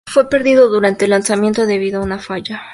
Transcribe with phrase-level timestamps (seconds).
[0.07, 2.63] Fue perdido durante el lanzamiento debido a una falla.